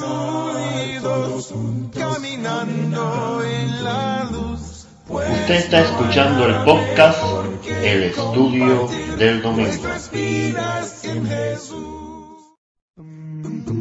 reunidos, 0.00 1.54
caminando 1.92 3.42
en 3.44 3.84
la 3.84 4.28
luz. 4.30 4.86
Usted 5.08 5.54
está 5.54 5.80
escuchando 5.80 6.46
el 6.46 6.54
podcast 6.64 7.18
El 7.82 8.04
Estudio 8.04 8.88
del 9.18 9.42
Domingo. 9.42 9.70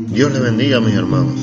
Dios 0.08 0.31
le 0.31 0.39
bendiga 0.39 0.79
mis 0.79 0.93
hermanos. 0.95 1.39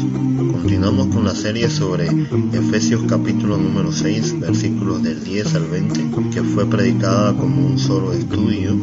Continuamos 0.52 1.08
con 1.08 1.24
la 1.24 1.34
serie 1.34 1.68
sobre 1.70 2.06
Efesios 2.52 3.02
capítulo 3.08 3.56
número 3.56 3.90
6 3.92 4.40
versículos 4.40 5.02
del 5.02 5.24
10 5.24 5.54
al 5.54 5.66
20 5.66 6.30
que 6.30 6.42
fue 6.42 6.66
predicada 6.66 7.34
como 7.34 7.66
un 7.66 7.78
solo 7.78 8.12
estudio 8.12 8.76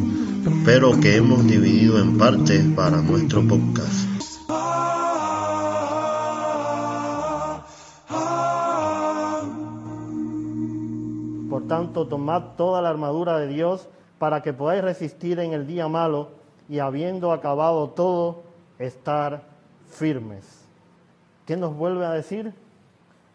pero 0.64 0.98
que 1.00 1.16
hemos 1.16 1.46
dividido 1.46 2.00
en 2.00 2.18
partes 2.18 2.64
para 2.74 3.00
nuestro 3.00 3.46
podcast. 3.46 4.07
Tanto, 11.78 12.06
tomad 12.06 12.56
toda 12.56 12.82
la 12.82 12.88
armadura 12.88 13.38
de 13.38 13.46
Dios 13.46 13.88
para 14.18 14.42
que 14.42 14.52
podáis 14.52 14.82
resistir 14.82 15.38
en 15.38 15.52
el 15.52 15.66
día 15.66 15.86
malo 15.88 16.30
y 16.68 16.80
habiendo 16.80 17.32
acabado 17.32 17.90
todo, 17.90 18.42
estar 18.78 19.42
firmes. 19.90 20.66
¿Qué 21.46 21.56
nos 21.56 21.74
vuelve 21.74 22.04
a 22.04 22.10
decir? 22.10 22.52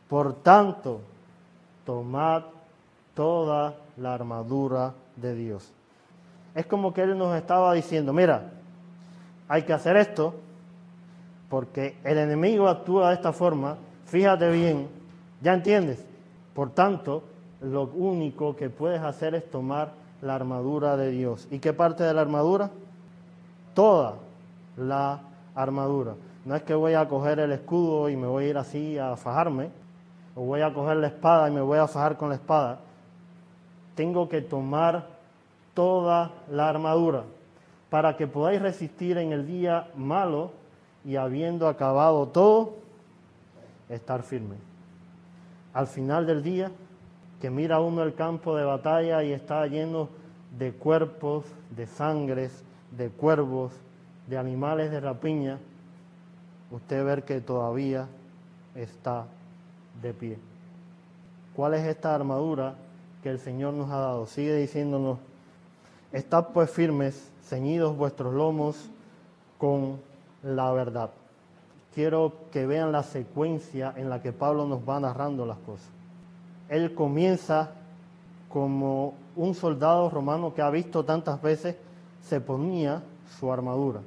Por 0.09 0.34
tanto, 0.34 1.01
tomad 1.85 2.43
toda 3.15 3.75
la 3.98 4.13
armadura 4.13 4.93
de 5.15 5.35
Dios. 5.35 5.71
Es 6.53 6.65
como 6.65 6.93
que 6.93 7.01
Él 7.01 7.17
nos 7.17 7.35
estaba 7.35 7.73
diciendo, 7.73 8.13
mira, 8.13 8.51
hay 9.48 9.63
que 9.63 9.73
hacer 9.73 9.98
esto 9.98 10.35
porque 11.49 11.98
el 12.03 12.17
enemigo 12.17 12.67
actúa 12.67 13.09
de 13.09 13.15
esta 13.15 13.31
forma, 13.31 13.77
fíjate 14.05 14.51
bien, 14.51 14.87
¿ya 15.41 15.53
entiendes? 15.53 16.03
Por 16.53 16.71
tanto, 16.71 17.23
lo 17.63 17.83
único 17.95 18.55
que 18.55 18.69
puedes 18.69 19.01
hacer 19.01 19.35
es 19.35 19.49
tomar 19.49 19.93
la 20.21 20.35
armadura 20.35 20.97
de 20.97 21.11
Dios. 21.11 21.47
¿Y 21.49 21.59
qué 21.59 21.73
parte 21.73 22.03
de 22.03 22.13
la 22.13 22.21
armadura? 22.21 22.69
Toda 23.73 24.15
la 24.77 25.21
armadura. 25.55 26.15
No 26.45 26.55
es 26.55 26.63
que 26.63 26.73
voy 26.73 26.93
a 26.93 27.07
coger 27.07 27.39
el 27.39 27.51
escudo 27.53 28.09
y 28.09 28.17
me 28.17 28.27
voy 28.27 28.45
a 28.45 28.49
ir 28.49 28.57
así 28.57 28.97
a 28.97 29.15
fajarme, 29.15 29.69
o 30.35 30.41
voy 30.41 30.61
a 30.61 30.73
coger 30.73 30.97
la 30.97 31.07
espada 31.07 31.49
y 31.49 31.53
me 31.53 31.61
voy 31.61 31.79
a 31.79 31.87
fajar 31.87 32.17
con 32.17 32.29
la 32.29 32.35
espada. 32.35 32.79
Tengo 33.95 34.27
que 34.27 34.41
tomar 34.41 35.07
toda 35.73 36.31
la 36.49 36.69
armadura 36.69 37.23
para 37.89 38.17
que 38.17 38.27
podáis 38.27 38.61
resistir 38.61 39.17
en 39.17 39.31
el 39.31 39.47
día 39.47 39.87
malo 39.95 40.51
y 41.05 41.15
habiendo 41.15 41.67
acabado 41.67 42.27
todo, 42.27 42.75
estar 43.89 44.23
firme. 44.23 44.55
Al 45.73 45.87
final 45.87 46.25
del 46.25 46.43
día, 46.43 46.71
que 47.44 47.49
mira 47.49 47.82
uno 47.82 48.04
el 48.04 48.16
campo 48.16 48.55
de 48.55 48.63
batalla 48.63 49.22
y 49.22 49.34
está 49.34 49.68
lleno 49.68 50.08
de 50.58 50.72
cuerpos, 50.72 51.44
de 51.76 51.88
sangres, 51.88 52.63
de 52.91 53.10
cuervos, 53.10 53.74
de 54.27 54.38
animales 54.38 54.91
de 54.91 55.02
rapiña, 55.02 55.60
usted 56.71 57.04
ve 57.04 57.21
que 57.24 57.41
todavía 57.41 58.08
está 58.76 59.26
de 60.02 60.14
pie. 60.14 60.38
¿Cuál 61.54 61.74
es 61.74 61.86
esta 61.86 62.16
armadura 62.16 62.76
que 63.21 63.30
el 63.30 63.40
Señor 63.40 63.74
nos 63.74 63.91
ha 63.91 63.98
dado? 63.98 64.25
Sigue 64.25 64.56
diciéndonos, 64.56 65.19
estad 66.14 66.47
pues 66.53 66.69
firmes, 66.72 67.30
ceñidos 67.44 67.97
vuestros 67.97 68.34
lomos 68.34 68.90
con 69.58 70.00
la 70.44 70.72
verdad. 70.72 71.09
Quiero 71.94 72.31
que 72.53 72.66
vean 72.66 72.94
la 72.94 73.03
secuencia 73.03 73.94
en 73.97 74.09
la 74.09 74.22
que 74.22 74.31
Pablo 74.31 74.66
nos 74.66 74.88
va 74.88 75.02
narrando 75.02 75.46
las 75.46 75.58
cosas. 75.58 76.03
Él 76.74 76.96
comienza 76.96 77.69
como 78.50 79.14
un 79.36 79.53
soldado 79.53 80.09
romano 80.09 80.56
que 80.56 80.64
ha 80.64 80.72
visto 80.72 81.06
tantas 81.06 81.40
veces, 81.40 81.75
se 82.24 82.42
ponía 82.42 83.03
su 83.40 83.53
armadura. 83.53 84.00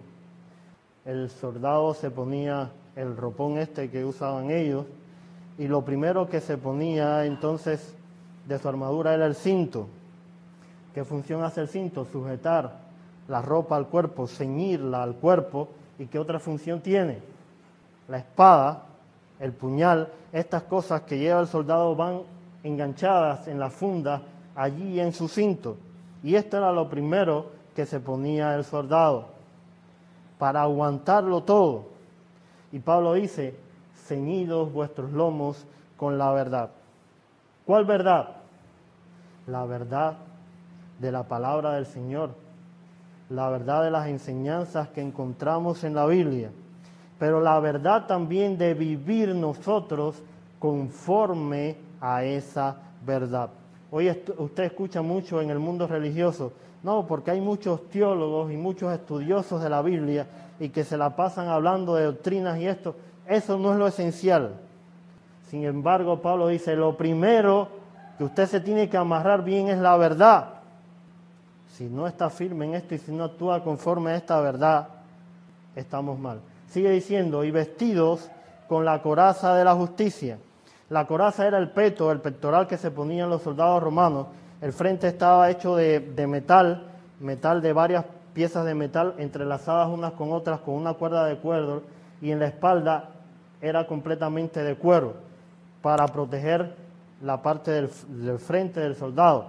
El 1.05 1.31
soldado 1.31 1.95
se 1.95 2.11
ponía 2.11 2.73
el 2.97 3.17
ropón 3.17 3.59
este 3.59 3.89
que 3.89 4.05
usaban 4.05 4.51
ellos 4.51 4.85
y 5.59 5.69
lo 5.69 5.85
primero 5.85 6.29
que 6.29 6.41
se 6.41 6.59
ponía 6.59 7.25
entonces 7.25 7.95
de 8.49 8.59
su 8.59 8.69
armadura 8.69 9.15
era 9.15 9.27
el 9.27 9.37
cinto. 9.37 9.87
¿Qué 10.93 11.05
función 11.05 11.45
hace 11.45 11.61
el 11.61 11.69
cinto? 11.69 12.05
Sujetar 12.11 12.81
la 13.29 13.43
ropa 13.43 13.77
al 13.77 13.87
cuerpo, 13.87 14.27
ceñirla 14.27 15.05
al 15.05 15.15
cuerpo. 15.15 15.69
¿Y 16.01 16.07
qué 16.07 16.19
otra 16.19 16.41
función 16.41 16.81
tiene? 16.81 17.21
La 18.09 18.19
espada, 18.19 18.87
el 19.39 19.53
puñal, 19.53 20.09
estas 20.33 20.65
cosas 20.65 21.03
que 21.03 21.17
lleva 21.17 21.41
el 21.41 21.47
soldado 21.47 21.95
van 21.95 22.23
enganchadas 22.67 23.47
en 23.49 23.59
la 23.59 23.71
funda 23.71 24.23
allí 24.55 25.01
en 25.01 25.13
su 25.13 25.29
cinto. 25.29 25.77
Y 26.23 26.35
esto 26.35 26.57
era 26.57 26.73
lo 26.73 26.89
primero 26.89 27.51
que 27.75 27.87
se 27.87 28.01
ponía 28.01 28.55
el 28.55 28.65
soldado, 28.65 29.27
para 30.39 30.63
aguantarlo 30.63 31.43
todo. 31.43 31.87
Y 32.73 32.79
Pablo 32.81 33.15
dice, 33.15 33.55
ceñidos 34.07 34.73
vuestros 34.73 35.13
lomos 35.13 35.65
con 35.97 36.19
la 36.19 36.33
verdad. 36.33 36.71
¿Cuál 37.65 37.85
verdad? 37.85 38.29
La 39.47 39.65
verdad 39.65 40.17
de 40.99 41.13
la 41.13 41.25
palabra 41.25 41.73
del 41.73 41.87
Señor, 41.87 42.31
la 43.29 43.51
verdad 43.51 43.85
de 43.85 43.91
las 43.91 44.09
enseñanzas 44.09 44.89
que 44.89 45.03
encontramos 45.03 45.85
en 45.85 45.95
la 45.95 46.07
Biblia, 46.07 46.51
pero 47.19 47.41
la 47.41 47.59
verdad 47.61 48.07
también 48.07 48.57
de 48.59 48.75
vivir 48.75 49.35
nosotros 49.35 50.23
conforme 50.59 51.77
a 52.01 52.25
esa 52.25 52.77
verdad. 53.05 53.51
Hoy 53.91 54.11
usted 54.39 54.65
escucha 54.65 55.03
mucho 55.03 55.41
en 55.41 55.51
el 55.51 55.59
mundo 55.59 55.87
religioso, 55.87 56.53
no, 56.83 57.07
porque 57.07 57.31
hay 57.31 57.41
muchos 57.41 57.89
teólogos 57.89 58.53
y 58.53 58.57
muchos 58.57 58.93
estudiosos 58.93 59.63
de 59.63 59.71
la 59.71 59.83
Biblia 59.83 60.27
y 60.61 60.69
que 60.69 60.85
se 60.85 60.97
la 60.97 61.17
pasan 61.17 61.49
hablando 61.49 61.95
de 61.95 62.05
doctrinas 62.05 62.59
y 62.59 62.67
esto. 62.67 62.95
Eso 63.27 63.59
no 63.59 63.73
es 63.73 63.79
lo 63.79 63.87
esencial. 63.87 64.55
Sin 65.51 65.65
embargo, 65.65 66.21
Pablo 66.21 66.49
dice, 66.49 66.77
lo 66.77 66.97
primero 66.97 67.69
que 68.19 68.25
usted 68.25 68.47
se 68.47 68.61
tiene 68.61 68.89
que 68.89 68.97
amarrar 68.97 69.45
bien 69.45 69.69
es 69.69 69.79
la 69.79 69.97
verdad. 69.97 70.55
Si 71.73 71.85
no 71.85 72.07
está 72.07 72.31
firme 72.31 72.65
en 72.65 72.75
esto 72.75 72.95
y 72.95 72.99
si 72.99 73.13
no 73.13 73.25
actúa 73.25 73.63
conforme 73.63 74.13
a 74.13 74.17
esta 74.17 74.41
verdad, 74.41 74.89
estamos 75.75 76.19
mal. 76.19 76.41
Sigue 76.69 76.91
diciendo, 76.91 77.45
y 77.45 77.51
vestidos 77.51 78.31
con 78.69 78.85
la 78.85 79.03
coraza 79.03 79.55
de 79.55 79.65
la 79.65 79.75
justicia. 79.75 80.39
La 80.89 81.07
coraza 81.07 81.47
era 81.47 81.59
el 81.59 81.71
peto, 81.71 82.13
el 82.13 82.21
pectoral 82.21 82.69
que 82.69 82.77
se 82.77 82.93
ponían 82.93 83.29
los 83.29 83.43
soldados 83.43 83.83
romanos. 83.83 84.29
El 84.61 84.73
frente 84.73 85.09
estaba 85.09 85.51
hecho 85.51 85.75
de, 85.75 86.27
metal, 86.29 86.87
metal 87.19 87.61
de 87.61 87.73
varias 87.73 88.05
piezas 88.33 88.65
de 88.65 88.75
metal 88.75 89.15
entrelazadas 89.19 89.89
unas 89.89 90.13
con 90.13 90.33
otras 90.33 90.61
con 90.61 90.75
una 90.75 90.95
cuerda 90.95 91.25
de 91.25 91.37
cuerdo 91.39 91.83
y 92.21 92.31
en 92.31 92.39
la 92.39 92.47
espalda 92.47 93.09
era 93.61 93.87
completamente 93.87 94.63
de 94.63 94.77
cuero 94.77 95.15
para 95.83 96.07
proteger 96.07 96.75
la 97.23 97.43
parte 97.43 97.71
del, 97.73 97.91
del, 98.09 98.39
frente 98.39 98.79
del 98.81 98.95
soldado. 98.95 99.47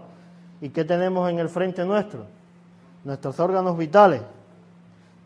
¿Y 0.60 0.70
qué 0.70 0.86
tenemos 0.86 1.30
en 1.30 1.38
el 1.38 1.50
frente 1.50 1.86
nuestro? 1.86 2.26
Nuestros 3.04 3.40
órganos 3.40 3.78
vitales. 3.78 4.22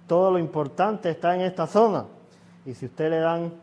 Todo 0.07 0.31
lo 0.31 0.39
importante 0.39 1.09
está 1.09 1.35
en 1.35 1.41
esta 1.41 1.67
zona. 1.67 2.05
Y 2.65 2.73
si 2.73 2.87
usted 2.87 3.09
le 3.09 3.19
dan 3.19 3.53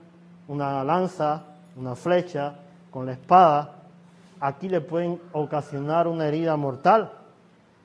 una 0.46 0.82
lanza, 0.82 1.42
una 1.78 1.94
flecha 1.94 2.54
con 2.90 3.06
la 3.06 3.12
espada, 3.12 3.76
aquí 4.40 4.68
le 4.68 4.80
pueden 4.80 5.20
ocasionar 5.32 6.08
una 6.08 6.26
herida 6.26 6.56
mortal 6.56 7.12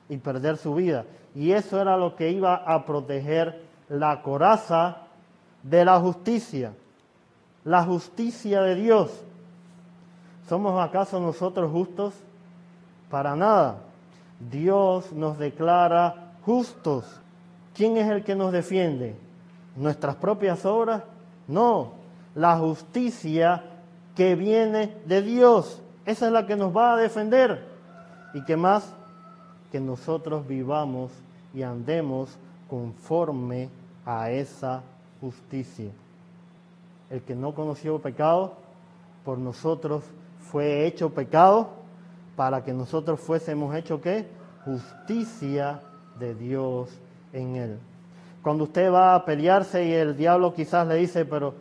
y 0.08 0.16
perder 0.16 0.56
su 0.56 0.74
vida. 0.74 1.04
Y 1.34 1.52
eso 1.52 1.80
era 1.80 1.96
lo 1.96 2.16
que 2.16 2.30
iba 2.30 2.56
a 2.56 2.84
proteger 2.84 3.62
la 3.88 4.20
coraza 4.22 4.98
de 5.62 5.84
la 5.84 6.00
justicia, 6.00 6.72
la 7.64 7.84
justicia 7.84 8.62
de 8.62 8.74
Dios. 8.74 9.10
¿Somos 10.48 10.80
acaso 10.82 11.20
nosotros 11.20 11.70
justos? 11.70 12.14
Para 13.10 13.36
nada. 13.36 13.76
Dios 14.50 15.12
nos 15.12 15.38
declara 15.38 16.32
justos. 16.44 17.04
¿Quién 17.74 17.96
es 17.96 18.10
el 18.10 18.24
que 18.24 18.34
nos 18.34 18.52
defiende? 18.52 19.16
¿Nuestras 19.76 20.16
propias 20.16 20.64
obras? 20.66 21.02
No, 21.46 21.92
la 22.34 22.56
justicia 22.58 23.62
que 24.14 24.34
viene 24.34 24.94
de 25.06 25.22
Dios. 25.22 25.80
Esa 26.06 26.26
es 26.26 26.32
la 26.32 26.46
que 26.46 26.56
nos 26.56 26.76
va 26.76 26.94
a 26.94 26.96
defender. 26.96 27.64
¿Y 28.34 28.44
qué 28.44 28.56
más? 28.56 28.92
Que 29.72 29.80
nosotros 29.80 30.46
vivamos 30.46 31.12
y 31.52 31.62
andemos 31.62 32.36
conforme 32.68 33.68
a 34.04 34.30
esa 34.30 34.82
justicia. 35.20 35.90
El 37.10 37.22
que 37.22 37.34
no 37.34 37.54
conoció 37.54 38.00
pecado, 38.00 38.54
por 39.24 39.38
nosotros 39.38 40.04
fue 40.40 40.86
hecho 40.86 41.10
pecado 41.10 41.68
para 42.36 42.62
que 42.62 42.72
nosotros 42.72 43.20
fuésemos 43.20 43.74
hecho 43.74 44.00
qué? 44.00 44.26
Justicia 44.64 45.80
de 46.18 46.34
Dios 46.34 46.90
en 47.32 47.56
él. 47.56 47.78
Cuando 48.42 48.64
usted 48.64 48.92
va 48.92 49.14
a 49.14 49.24
pelearse 49.24 49.86
y 49.86 49.92
el 49.92 50.16
diablo 50.16 50.52
quizás 50.52 50.86
le 50.86 50.96
dice, 50.96 51.24
pero 51.24 51.54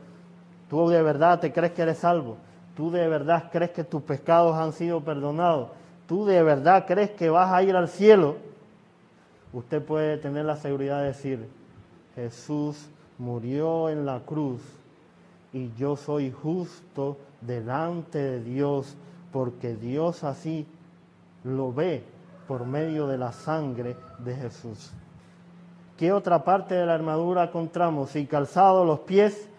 tú 0.73 0.89
de 0.89 1.03
verdad 1.03 1.39
te 1.39 1.53
crees 1.53 1.73
que 1.73 1.83
eres 1.83 1.99
salvo, 1.99 2.35
tú 2.75 2.89
de 2.89 3.07
verdad 3.07 3.51
crees 3.51 3.69
que 3.69 3.83
tus 3.83 4.01
pecados 4.01 4.55
han 4.55 4.73
sido 4.73 5.01
perdonados, 5.01 5.69
tú 6.07 6.25
de 6.25 6.41
verdad 6.41 6.85
crees 6.87 7.11
que 7.11 7.29
vas 7.29 7.53
a 7.53 7.61
ir 7.61 7.75
al 7.75 7.87
cielo, 7.87 8.37
usted 9.53 9.83
puede 9.83 10.17
tener 10.17 10.45
la 10.45 10.55
seguridad 10.55 11.01
de 11.01 11.09
decir, 11.09 11.47
Jesús 12.15 12.89
murió 13.19 13.87
en 13.89 14.03
la 14.03 14.21
cruz 14.21 14.61
y 15.53 15.71
yo 15.75 15.95
soy 15.95 16.31
justo 16.31 17.17
delante 17.41 18.17
de 18.17 18.43
Dios 18.43 18.95
porque 19.31 19.75
Dios 19.75 20.23
así 20.23 20.65
lo 21.43 21.71
ve 21.71 22.03
por 22.47 22.65
medio 22.65 23.05
de 23.05 23.19
la 23.19 23.31
sangre 23.31 23.95
de 24.17 24.33
Jesús. 24.33 24.89
¿Qué 25.99 26.11
otra 26.11 26.43
parte 26.43 26.73
de 26.73 26.87
la 26.87 26.95
armadura 26.95 27.43
encontramos? 27.43 28.15
Y 28.15 28.25
calzado 28.25 28.85
los 28.85 29.01
pies 29.01 29.51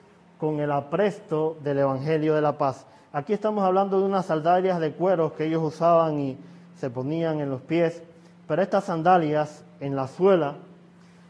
con 0.44 0.61
el 0.61 0.73
apresto 0.73 1.56
del 1.64 1.79
Evangelio 1.79 2.35
de 2.35 2.43
la 2.43 2.58
Paz. 2.58 2.85
Aquí 3.14 3.32
estamos 3.32 3.64
hablando 3.64 3.99
de 3.99 4.05
unas 4.05 4.26
sandalias 4.26 4.79
de 4.79 4.93
cuero 4.93 5.35
que 5.35 5.46
ellos 5.46 5.62
usaban 5.62 6.20
y 6.20 6.37
se 6.76 6.91
ponían 6.91 7.41
en 7.41 7.49
los 7.49 7.62
pies, 7.62 8.02
pero 8.46 8.61
estas 8.61 8.85
sandalias 8.85 9.64
en 9.81 9.96
la 9.96 10.06
suela 10.06 10.56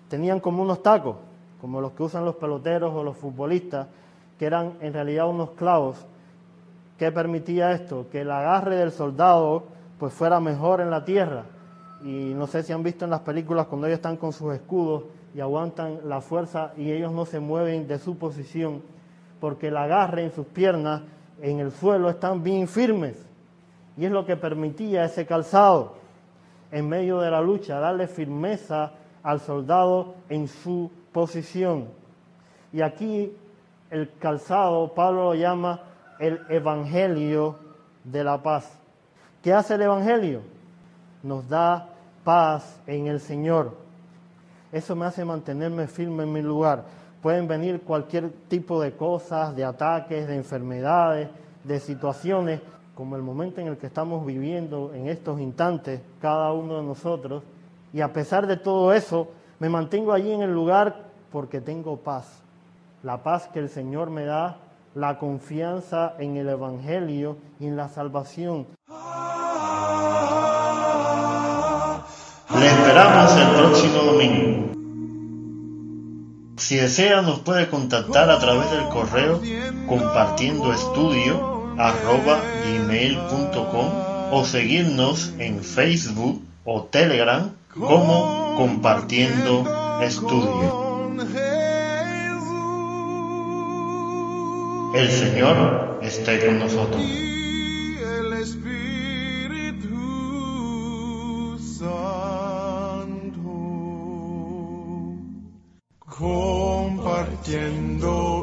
tenían 0.09 0.41
como 0.41 0.65
unos 0.65 0.83
tacos, 0.83 1.15
como 1.61 1.81
los 1.81 1.93
que 1.93 2.03
usan 2.03 2.25
los 2.25 2.35
peloteros 2.35 2.93
o 2.93 3.05
los 3.05 3.17
futbolistas, 3.17 3.87
que 4.37 4.47
eran 4.47 4.73
en 4.81 4.93
realidad 4.93 5.29
unos 5.29 5.51
clavos. 5.51 6.05
¿Qué 6.99 7.13
permitía 7.13 7.71
esto? 7.71 8.07
Que 8.11 8.23
el 8.23 8.33
agarre 8.33 8.75
del 8.75 8.91
soldado 8.91 9.63
pues 9.97 10.13
fuera 10.13 10.41
mejor 10.41 10.81
en 10.81 10.91
la 10.91 11.05
tierra. 11.05 11.45
Y 12.03 12.35
no 12.35 12.49
sé 12.49 12.65
si 12.65 12.73
han 12.73 12.83
visto 12.83 13.05
en 13.05 13.13
las 13.13 13.21
películas 13.21 13.69
cuando 13.69 13.87
ellos 13.87 13.99
están 13.99 14.17
con 14.17 14.33
sus 14.33 14.53
escudos 14.55 15.05
y 15.37 15.41
aguantan 15.41 16.01
la 16.09 16.21
fuerza 16.21 16.73
y 16.77 16.91
ellos 16.91 17.13
no 17.13 17.27
se 17.27 17.39
mueven 17.41 17.89
de 17.89 18.01
su 18.01 18.17
posición, 18.17 18.83
porque 19.45 19.69
el 19.69 19.77
agarre 19.77 20.25
en 20.25 20.33
sus 20.33 20.47
piernas 20.47 21.03
en 21.43 21.61
el 21.61 21.71
suelo 21.71 22.09
están 22.09 22.43
bien 22.43 22.67
firmes. 22.67 23.15
Y 23.95 24.07
es 24.07 24.11
lo 24.11 24.25
que 24.25 24.39
permitía 24.39 25.05
ese 25.05 25.27
calzado 25.27 25.97
en 26.73 26.89
medio 26.89 27.21
de 27.21 27.31
la 27.31 27.43
lucha, 27.43 27.79
darle 27.79 28.07
firmeza 28.07 28.93
al 29.23 29.41
soldado 29.41 30.15
en 30.31 30.49
su 30.49 30.91
posición. 31.13 31.89
Y 32.73 32.81
aquí 32.81 33.37
el 33.91 34.13
calzado, 34.19 34.95
Pablo 34.95 35.25
lo 35.25 35.35
llama 35.35 35.83
el 36.19 36.41
Evangelio 36.49 37.57
de 38.03 38.25
la 38.25 38.43
paz. 38.43 38.73
¿Qué 39.43 39.53
hace 39.53 39.75
el 39.75 39.83
Evangelio? 39.83 40.41
Nos 41.23 41.47
da 41.47 41.91
paz 42.25 42.81
en 42.87 43.09
el 43.09 43.21
Señor. 43.21 43.77
Eso 44.73 44.97
me 44.97 45.05
hace 45.05 45.23
mantenerme 45.23 45.87
firme 45.87 46.23
en 46.23 46.33
mi 46.33 46.41
lugar. 46.41 46.85
Pueden 47.25 47.49
venir 47.49 47.81
cualquier 47.81 48.29
tipo 48.49 48.83
de 48.83 48.93
cosas, 48.93 49.57
de 49.57 49.65
ataques, 49.65 50.29
de 50.29 50.37
enfermedades, 50.37 51.31
de 51.65 51.81
situaciones, 51.81 52.61
como 52.95 53.17
el 53.17 53.23
momento 53.23 53.63
en 53.63 53.69
el 53.69 53.79
que 53.79 53.87
estamos 53.87 54.27
viviendo 54.27 54.93
en 54.93 55.09
estos 55.09 55.41
instantes, 55.41 56.03
cada 56.21 56.53
uno 56.53 56.77
de 56.77 56.83
nosotros. 56.83 57.43
Y 57.95 58.03
a 58.03 58.13
pesar 58.13 58.47
de 58.47 58.59
todo 58.59 58.93
eso, 58.93 59.29
me 59.59 59.71
mantengo 59.71 60.13
allí 60.13 60.33
en 60.33 60.43
el 60.43 60.53
lugar 60.53 61.07
porque 61.33 61.63
tengo 61.63 61.97
paz. 61.97 62.43
La 63.03 63.23
paz 63.23 63.49
que 63.49 63.61
el 63.61 63.71
Señor 63.71 64.11
me 64.11 64.27
da, 64.27 64.59
la 64.95 65.19
confianza 65.19 66.17
en 66.19 66.37
el 66.37 66.51
Evangelio 66.51 67.39
y 67.59 67.69
en 67.69 67.77
la 67.79 67.89
salvación. 67.89 68.67
Le 72.61 72.67
esperamos 72.67 73.37
el 73.39 73.57
próximo 73.57 74.13
domingo. 74.13 74.74
Si 76.65 76.77
desea 76.77 77.21
nos 77.21 77.41
puede 77.41 77.69
contactar 77.69 78.31
a 78.31 78.39
través 78.39 78.71
del 78.71 78.89
correo 78.89 79.39
compartiendo 79.87 80.73
estudio 80.73 81.75
arroba 81.77 82.41
gmail.com 82.65 84.33
o 84.33 84.45
seguirnos 84.47 85.35
en 85.39 85.63
Facebook 85.63 86.41
o 86.65 86.85
Telegram 86.85 87.51
como 87.69 88.55
compartiendo 88.57 90.01
estudio. 90.01 91.13
El 94.95 95.11
Señor 95.11 95.99
esté 96.01 96.47
con 96.47 96.61
nosotros. 96.61 97.34
Compartiendo 107.45 107.69
el 107.69 108.34